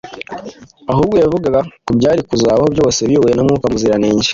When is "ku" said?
1.85-1.91